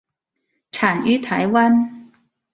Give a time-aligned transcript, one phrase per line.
[0.71, 2.11] 产于台湾。